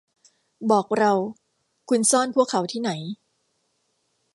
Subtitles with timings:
[0.71, 1.13] บอกเรา-
[1.89, 2.91] คุณซ่อนพวกเขาที่ไหน